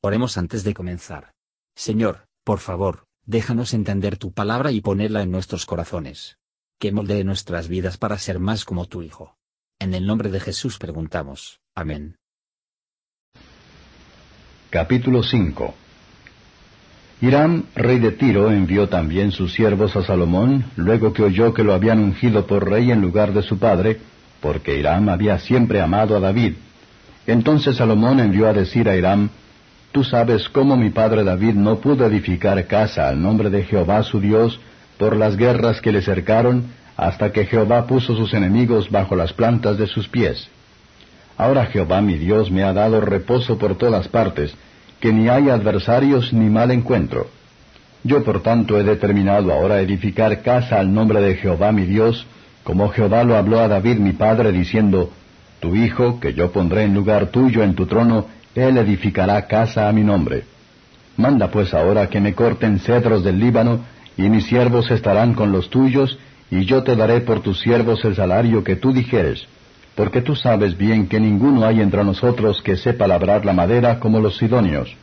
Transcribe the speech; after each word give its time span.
Oremos 0.00 0.38
antes 0.38 0.62
de 0.62 0.74
comenzar. 0.74 1.32
Señor, 1.74 2.28
por 2.44 2.60
favor, 2.60 3.06
déjanos 3.26 3.74
entender 3.74 4.16
tu 4.16 4.32
palabra 4.32 4.70
y 4.70 4.80
ponerla 4.80 5.22
en 5.22 5.32
nuestros 5.32 5.66
corazones. 5.66 6.38
Que 6.78 6.92
moldee 6.92 7.24
nuestras 7.24 7.66
vidas 7.66 7.98
para 7.98 8.16
ser 8.18 8.38
más 8.38 8.64
como 8.64 8.86
tu 8.86 9.02
Hijo. 9.02 9.36
En 9.80 9.94
el 9.94 10.06
nombre 10.06 10.30
de 10.30 10.38
Jesús 10.38 10.78
preguntamos. 10.78 11.60
Amén. 11.74 12.16
Capítulo 14.70 15.24
5 15.24 15.74
Hiram, 17.20 17.64
rey 17.74 17.98
de 17.98 18.12
Tiro, 18.12 18.52
envió 18.52 18.88
también 18.88 19.32
sus 19.32 19.52
siervos 19.52 19.96
a 19.96 20.04
Salomón, 20.04 20.66
luego 20.76 21.12
que 21.12 21.24
oyó 21.24 21.52
que 21.52 21.64
lo 21.64 21.74
habían 21.74 21.98
ungido 21.98 22.46
por 22.46 22.70
rey 22.70 22.92
en 22.92 23.00
lugar 23.00 23.32
de 23.32 23.42
su 23.42 23.58
padre, 23.58 23.98
porque 24.40 24.78
Hiram 24.78 25.08
había 25.08 25.40
siempre 25.40 25.80
amado 25.80 26.16
a 26.16 26.20
David. 26.20 26.54
Entonces 27.26 27.76
Salomón 27.76 28.20
envió 28.20 28.46
a 28.46 28.52
decir 28.52 28.88
a 28.88 28.96
Hiram, 28.96 29.30
Tú 29.92 30.04
sabes 30.04 30.48
cómo 30.48 30.76
mi 30.76 30.90
padre 30.90 31.24
David 31.24 31.54
no 31.54 31.76
pudo 31.76 32.06
edificar 32.06 32.66
casa 32.66 33.08
al 33.08 33.20
nombre 33.20 33.50
de 33.50 33.64
Jehová 33.64 34.02
su 34.02 34.20
Dios 34.20 34.60
por 34.98 35.16
las 35.16 35.36
guerras 35.36 35.80
que 35.80 35.92
le 35.92 36.02
cercaron, 36.02 36.64
hasta 36.96 37.32
que 37.32 37.46
Jehová 37.46 37.86
puso 37.86 38.14
sus 38.16 38.34
enemigos 38.34 38.90
bajo 38.90 39.16
las 39.16 39.32
plantas 39.32 39.78
de 39.78 39.86
sus 39.86 40.08
pies. 40.08 40.48
Ahora 41.36 41.66
Jehová 41.66 42.00
mi 42.00 42.18
Dios 42.18 42.50
me 42.50 42.64
ha 42.64 42.72
dado 42.72 43.00
reposo 43.00 43.56
por 43.56 43.78
todas 43.78 44.08
partes, 44.08 44.54
que 45.00 45.12
ni 45.12 45.28
hay 45.28 45.48
adversarios 45.48 46.32
ni 46.32 46.50
mal 46.50 46.72
encuentro. 46.72 47.28
Yo 48.02 48.24
por 48.24 48.42
tanto 48.42 48.78
he 48.78 48.82
determinado 48.82 49.52
ahora 49.52 49.80
edificar 49.80 50.42
casa 50.42 50.80
al 50.80 50.92
nombre 50.92 51.20
de 51.20 51.36
Jehová 51.36 51.72
mi 51.72 51.84
Dios, 51.84 52.26
como 52.64 52.88
Jehová 52.90 53.24
lo 53.24 53.36
habló 53.36 53.60
a 53.60 53.68
David 53.68 53.98
mi 53.98 54.12
padre, 54.12 54.52
diciendo, 54.52 55.10
Tu 55.60 55.74
hijo, 55.76 56.20
que 56.20 56.34
yo 56.34 56.50
pondré 56.50 56.82
en 56.84 56.94
lugar 56.94 57.28
tuyo 57.28 57.62
en 57.62 57.74
tu 57.74 57.86
trono, 57.86 58.26
él 58.54 58.78
edificará 58.78 59.46
casa 59.46 59.88
a 59.88 59.92
mi 59.92 60.02
nombre. 60.02 60.44
Manda 61.16 61.50
pues 61.50 61.74
ahora 61.74 62.08
que 62.08 62.20
me 62.20 62.34
corten 62.34 62.78
cedros 62.78 63.24
del 63.24 63.38
Líbano, 63.38 63.80
y 64.16 64.28
mis 64.28 64.46
siervos 64.46 64.90
estarán 64.90 65.34
con 65.34 65.52
los 65.52 65.70
tuyos, 65.70 66.18
y 66.50 66.64
yo 66.64 66.82
te 66.82 66.96
daré 66.96 67.20
por 67.20 67.40
tus 67.40 67.60
siervos 67.60 68.04
el 68.04 68.16
salario 68.16 68.64
que 68.64 68.76
tú 68.76 68.92
dijeres, 68.92 69.46
porque 69.94 70.22
tú 70.22 70.34
sabes 70.34 70.76
bien 70.76 71.08
que 71.08 71.20
ninguno 71.20 71.66
hay 71.66 71.80
entre 71.80 72.04
nosotros 72.04 72.62
que 72.62 72.76
sepa 72.76 73.06
labrar 73.06 73.44
la 73.44 73.52
madera 73.52 73.98
como 73.98 74.20
los 74.20 74.36
sidonios. 74.38 74.96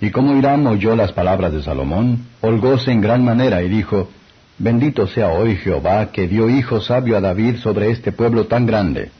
Y 0.00 0.10
como 0.10 0.36
Hiram 0.36 0.66
oyó 0.66 0.94
las 0.94 1.12
palabras 1.12 1.52
de 1.52 1.62
Salomón, 1.62 2.26
holgóse 2.42 2.92
en 2.92 3.00
gran 3.00 3.24
manera 3.24 3.62
y 3.62 3.68
dijo, 3.68 4.10
Bendito 4.58 5.06
sea 5.06 5.28
hoy 5.28 5.56
Jehová, 5.56 6.12
que 6.12 6.28
dio 6.28 6.48
hijo 6.48 6.80
sabio 6.80 7.16
a 7.16 7.20
David 7.20 7.56
sobre 7.56 7.90
este 7.90 8.12
pueblo 8.12 8.46
tan 8.46 8.66
grande. 8.66 9.10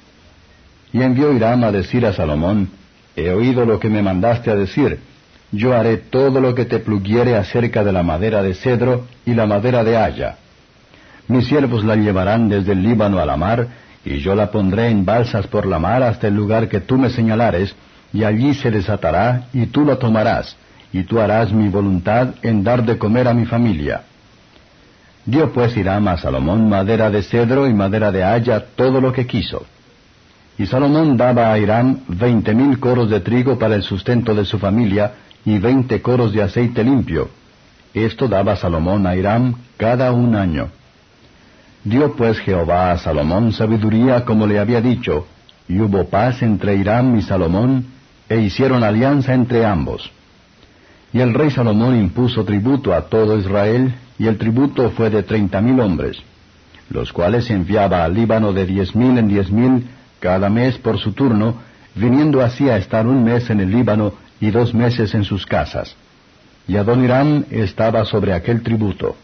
Y 0.92 1.03
envió 1.03 1.33
Hiram 1.33 1.64
a 1.64 1.73
decir 1.73 2.06
a 2.06 2.12
Salomón, 2.12 2.70
He 3.17 3.31
oído 3.31 3.64
lo 3.64 3.81
que 3.81 3.89
me 3.89 4.03
mandaste 4.03 4.50
a 4.50 4.55
decir. 4.55 5.00
Yo 5.50 5.75
haré 5.75 5.97
todo 5.97 6.41
lo 6.41 6.55
que 6.55 6.67
te 6.67 6.81
pluguiere 6.81 7.34
acerca 7.34 7.83
de 7.83 7.92
la 7.92 8.03
madera 8.03 8.42
de 8.42 8.55
cedro 8.55 9.06
y 9.25 9.33
la 9.33 9.47
madera 9.47 9.83
de 9.83 9.97
haya. 9.97 10.36
Mis 11.28 11.47
siervos 11.47 11.84
la 11.84 11.97
llevarán 11.97 12.48
desde 12.48 12.73
el 12.73 12.83
Líbano 12.83 13.19
a 13.19 13.27
la 13.27 13.36
mar, 13.36 13.67
y 14.05 14.19
yo 14.19 14.34
la 14.34 14.50
pondré 14.50 14.89
en 14.89 15.05
balsas 15.05 15.47
por 15.47 15.67
la 15.67 15.78
mar 15.78 16.03
hasta 16.03 16.28
el 16.28 16.34
lugar 16.34 16.69
que 16.69 16.81
tú 16.81 16.98
me 16.98 17.11
señalares, 17.11 17.75
y 18.12 18.23
allí 18.23 18.55
se 18.55 18.70
desatará, 18.70 19.48
y 19.53 19.67
tú 19.67 19.84
la 19.84 19.97
tomarás, 19.97 20.56
y 20.92 21.05
tú 21.05 21.19
harás 21.19 21.53
mi 21.53 21.69
voluntad 21.69 22.34
en 22.42 22.62
dar 22.62 22.84
de 22.84 22.98
comer 22.98 23.27
a 23.27 23.34
mi 23.34 23.47
familia. 23.47 24.03
Dio 25.25 25.53
pues 25.53 25.77
Hiram 25.77 26.06
a 26.06 26.17
Salomón 26.17 26.69
madera 26.69 27.11
de 27.11 27.23
cedro 27.23 27.67
y 27.67 27.75
madera 27.75 28.12
de 28.12 28.23
haya 28.23 28.64
todo 28.77 29.01
lo 29.01 29.12
que 29.12 29.27
quiso. 29.27 29.67
Y 30.59 30.67
Salomón 30.67 31.17
daba 31.17 31.53
a 31.53 31.59
Hiram 31.59 32.01
veinte 32.09 32.55
mil 32.55 32.79
coros 32.79 33.11
de 33.11 33.21
trigo 33.21 33.59
para 33.59 33.75
el 33.75 33.83
sustento 33.83 34.35
de 34.35 34.45
su 34.45 34.59
familia 34.59 35.13
y 35.45 35.59
veinte 35.59 36.01
coros 36.01 36.33
de 36.33 36.43
aceite 36.43 36.83
limpio. 36.83 37.29
Esto 37.92 38.27
daba 38.27 38.57
Salomón 38.57 39.07
a 39.07 39.17
Hiram 39.17 39.55
cada 39.77 40.13
un 40.13 40.35
año. 40.35 40.69
Dio 41.85 42.17
pues 42.17 42.39
Jehová 42.41 42.91
a 42.91 42.98
Salomón 42.98 43.53
sabiduría 43.53 44.25
como 44.25 44.47
le 44.47 44.58
había 44.58 44.80
dicho, 44.80 45.27
y 45.69 45.79
hubo 45.79 46.08
paz 46.08 46.42
entre 46.42 46.77
Hiram 46.77 47.17
y 47.17 47.23
Salomón, 47.23 47.86
e 48.29 48.41
hicieron 48.41 48.83
alianza 48.83 49.35
entre 49.35 49.64
ambos. 49.64 50.11
Y 51.13 51.20
el 51.20 51.33
rey 51.33 51.51
Salomón 51.51 51.97
impuso 51.97 52.45
tributo 52.45 52.92
a 52.92 53.03
todo 53.03 53.39
Israel, 53.39 53.95
y 54.19 54.27
el 54.27 54.36
tributo 54.36 54.91
fue 54.91 55.11
de 55.11 55.23
treinta 55.23 55.61
mil 55.61 55.79
hombres, 55.80 56.19
los 56.91 57.13
cuales 57.13 57.48
enviaba 57.51 58.05
al 58.05 58.14
Líbano 58.14 58.53
de 58.53 58.67
diez 58.67 58.97
mil 58.97 59.17
en 59.19 59.29
diez 59.29 59.51
mil, 59.51 59.86
cada 60.21 60.49
mes 60.49 60.79
por 60.79 60.99
su 60.99 61.13
turno, 61.13 61.55
viniendo 61.95 62.43
así 62.43 62.69
a 62.69 62.77
estar 62.77 63.07
un 63.07 63.25
mes 63.25 63.49
en 63.51 63.61
el 63.61 63.71
Líbano 63.71 64.15
y 64.41 64.51
dos 64.51 64.75
meses 64.75 65.15
en 65.15 65.25
sus 65.25 65.47
casas. 65.47 65.97
Y 66.69 66.77
Adonirán 66.77 67.47
estaba 67.51 68.05
sobre 68.05 68.33
aquel 68.33 68.63
tributo. 68.63 69.17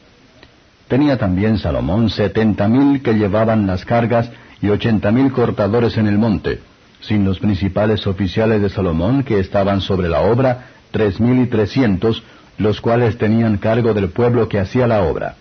Tenía 0.88 1.16
también 1.16 1.58
Salomón 1.58 2.10
setenta 2.10 2.68
mil 2.68 3.02
que 3.02 3.14
llevaban 3.14 3.66
las 3.66 3.84
cargas 3.84 4.30
y 4.60 4.68
ochenta 4.68 5.10
mil 5.10 5.32
cortadores 5.32 5.96
en 5.96 6.06
el 6.06 6.18
monte, 6.18 6.60
sin 7.00 7.24
los 7.24 7.38
principales 7.40 8.06
oficiales 8.06 8.62
de 8.62 8.68
Salomón 8.68 9.22
que 9.24 9.40
estaban 9.40 9.80
sobre 9.80 10.08
la 10.08 10.20
obra, 10.20 10.66
tres 10.90 11.18
mil 11.18 11.40
y 11.40 11.46
trescientos, 11.46 12.22
los 12.58 12.80
cuales 12.80 13.18
tenían 13.18 13.56
cargo 13.56 13.92
del 13.94 14.10
pueblo 14.10 14.48
que 14.48 14.60
hacía 14.60 14.86
la 14.86 15.02
obra. 15.02 15.34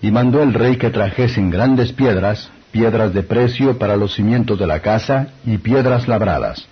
Y 0.00 0.10
mandó 0.10 0.42
el 0.42 0.54
rey 0.54 0.76
que 0.76 0.90
trajesen 0.90 1.50
grandes 1.50 1.92
piedras, 1.92 2.50
piedras 2.72 3.14
de 3.14 3.22
precio 3.22 3.78
para 3.78 3.96
los 3.96 4.14
cimientos 4.14 4.58
de 4.58 4.66
la 4.66 4.80
casa 4.80 5.28
y 5.44 5.58
piedras 5.58 6.08
labradas. 6.08 6.68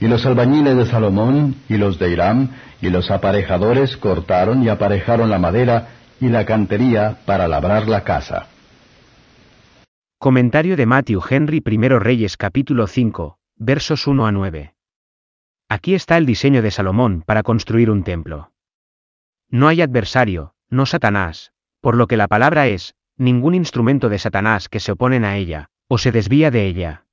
Y 0.00 0.08
los 0.08 0.26
albañiles 0.26 0.76
de 0.76 0.86
Salomón 0.86 1.56
y 1.68 1.76
los 1.76 1.98
de 1.98 2.10
Hiram 2.10 2.50
y 2.80 2.90
los 2.90 3.10
aparejadores 3.10 3.96
cortaron 3.96 4.62
y 4.62 4.68
aparejaron 4.68 5.30
la 5.30 5.38
madera 5.38 5.88
y 6.20 6.28
la 6.28 6.44
cantería 6.44 7.18
para 7.24 7.48
labrar 7.48 7.88
la 7.88 8.04
casa. 8.04 8.48
Comentario 10.18 10.76
de 10.76 10.86
Matthew 10.86 11.22
Henry 11.28 11.62
I 11.64 11.88
Reyes 11.88 12.36
capítulo 12.36 12.86
5, 12.86 13.38
versos 13.56 14.06
1 14.06 14.26
a 14.26 14.32
9. 14.32 14.74
Aquí 15.68 15.94
está 15.94 16.16
el 16.16 16.26
diseño 16.26 16.62
de 16.62 16.70
Salomón 16.70 17.22
para 17.26 17.42
construir 17.42 17.90
un 17.90 18.04
templo. 18.04 18.52
No 19.50 19.68
hay 19.68 19.82
adversario, 19.82 20.54
no 20.68 20.86
Satanás, 20.86 21.52
por 21.80 21.96
lo 21.96 22.06
que 22.06 22.16
la 22.16 22.28
palabra 22.28 22.66
es, 22.66 22.94
ningún 23.16 23.54
instrumento 23.54 24.08
de 24.08 24.18
Satanás 24.18 24.68
que 24.68 24.80
se 24.80 24.92
oponen 24.92 25.24
a 25.24 25.36
ella, 25.36 25.70
o 25.88 25.98
se 25.98 26.12
desvía 26.12 26.50
de 26.50 26.66
ella. 26.66 27.06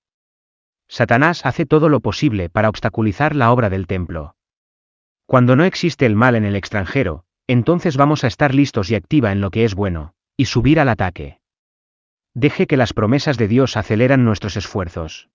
Satanás 0.88 1.45
hace 1.45 1.66
todo 1.66 1.89
lo 1.89 2.00
posible 2.00 2.50
para 2.50 2.69
obstaculizar 2.69 3.35
la 3.35 3.51
obra 3.51 3.69
del 3.69 3.88
templo. 3.88 4.35
Cuando 5.25 5.56
no 5.56 5.63
existe 5.63 6.06
el 6.06 6.16
mal 6.16 6.35
en 6.35 6.44
el 6.44 6.56
extranjero, 6.56 7.23
entonces 7.47 7.97
vamos 7.97 8.23
a 8.23 8.28
estar 8.28 8.53
listos 8.53 8.91
y 8.91 8.95
activa 8.95 9.31
en 9.31 9.41
lo 9.41 9.51
que 9.51 9.63
es 9.63 9.75
bueno, 9.75 10.13
y 10.35 10.45
subir 10.45 10.79
al 10.79 10.89
ataque. 10.89 11.39
Deje 12.33 12.68
que 12.68 12.78
las 12.78 12.94
promesas 12.94 13.38
de 13.38 13.47
Dios 13.47 13.78
aceleran 13.78 14.25
nuestros 14.25 14.57
esfuerzos. 14.57 15.29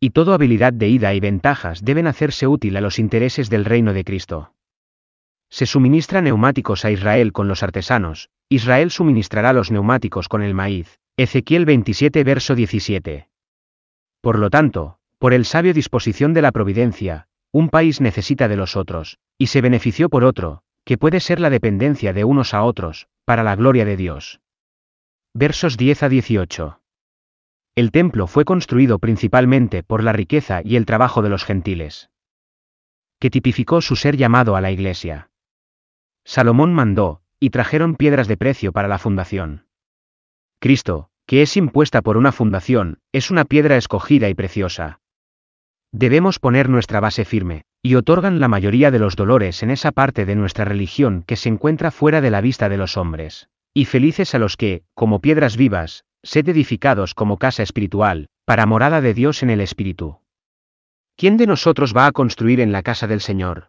Y 0.00 0.10
toda 0.10 0.34
habilidad 0.34 0.72
de 0.72 0.88
ida 0.88 1.12
y 1.14 1.20
ventajas 1.20 1.84
deben 1.84 2.06
hacerse 2.06 2.46
útil 2.46 2.76
a 2.76 2.80
los 2.80 2.98
intereses 2.98 3.50
del 3.50 3.64
reino 3.64 3.92
de 3.92 4.04
Cristo. 4.04 4.54
Se 5.50 5.66
suministra 5.66 6.20
neumáticos 6.20 6.84
a 6.84 6.90
Israel 6.90 7.32
con 7.32 7.48
los 7.48 7.62
artesanos, 7.62 8.30
Israel 8.50 8.90
suministrará 8.90 9.52
los 9.52 9.70
neumáticos 9.70 10.28
con 10.28 10.42
el 10.42 10.54
maíz. 10.54 10.98
Ezequiel 11.18 11.66
27 11.66 12.24
verso 12.24 12.54
17. 12.54 13.28
Por 14.22 14.38
lo 14.38 14.48
tanto, 14.48 14.98
por 15.18 15.34
el 15.34 15.44
sabio 15.44 15.74
disposición 15.74 16.32
de 16.32 16.42
la 16.42 16.52
providencia, 16.52 17.28
un 17.52 17.68
país 17.68 18.00
necesita 18.00 18.48
de 18.48 18.56
los 18.56 18.76
otros, 18.76 19.18
y 19.36 19.48
se 19.48 19.60
benefició 19.60 20.08
por 20.08 20.24
otro, 20.24 20.62
que 20.84 20.96
puede 20.96 21.20
ser 21.20 21.40
la 21.40 21.50
dependencia 21.50 22.12
de 22.12 22.24
unos 22.24 22.54
a 22.54 22.62
otros, 22.62 23.08
para 23.24 23.42
la 23.42 23.54
gloria 23.54 23.84
de 23.84 23.96
Dios. 23.96 24.40
Versos 25.34 25.76
10 25.76 26.04
a 26.04 26.08
18. 26.08 26.80
El 27.74 27.90
templo 27.90 28.26
fue 28.26 28.44
construido 28.44 28.98
principalmente 28.98 29.82
por 29.82 30.02
la 30.02 30.12
riqueza 30.12 30.62
y 30.64 30.76
el 30.76 30.86
trabajo 30.86 31.20
de 31.20 31.28
los 31.28 31.44
gentiles, 31.44 32.10
que 33.20 33.28
tipificó 33.28 33.82
su 33.82 33.94
ser 33.94 34.16
llamado 34.16 34.56
a 34.56 34.60
la 34.62 34.70
iglesia. 34.70 35.30
Salomón 36.24 36.72
mandó, 36.72 37.22
y 37.40 37.50
trajeron 37.50 37.94
piedras 37.94 38.28
de 38.28 38.36
precio 38.36 38.72
para 38.72 38.88
la 38.88 38.98
fundación. 38.98 39.66
Cristo, 40.60 41.10
que 41.26 41.42
es 41.42 41.56
impuesta 41.56 42.02
por 42.02 42.16
una 42.16 42.32
fundación, 42.32 42.98
es 43.12 43.30
una 43.30 43.44
piedra 43.44 43.76
escogida 43.76 44.28
y 44.28 44.34
preciosa. 44.34 45.00
Debemos 45.92 46.38
poner 46.38 46.68
nuestra 46.68 47.00
base 47.00 47.24
firme, 47.24 47.64
y 47.82 47.94
otorgan 47.94 48.40
la 48.40 48.48
mayoría 48.48 48.90
de 48.90 48.98
los 48.98 49.14
dolores 49.14 49.62
en 49.62 49.70
esa 49.70 49.92
parte 49.92 50.26
de 50.26 50.34
nuestra 50.34 50.64
religión 50.64 51.22
que 51.26 51.36
se 51.36 51.48
encuentra 51.48 51.90
fuera 51.90 52.20
de 52.20 52.30
la 52.30 52.40
vista 52.40 52.68
de 52.68 52.76
los 52.76 52.96
hombres. 52.96 53.48
Y 53.72 53.84
felices 53.84 54.34
a 54.34 54.38
los 54.38 54.56
que, 54.56 54.82
como 54.94 55.20
piedras 55.20 55.56
vivas, 55.56 56.04
sed 56.22 56.48
edificados 56.48 57.14
como 57.14 57.38
casa 57.38 57.62
espiritual, 57.62 58.28
para 58.44 58.66
morada 58.66 59.00
de 59.00 59.14
Dios 59.14 59.42
en 59.42 59.50
el 59.50 59.60
Espíritu. 59.60 60.18
¿Quién 61.16 61.36
de 61.36 61.46
nosotros 61.46 61.94
va 61.96 62.06
a 62.06 62.12
construir 62.12 62.60
en 62.60 62.72
la 62.72 62.82
casa 62.82 63.06
del 63.06 63.20
Señor? 63.20 63.68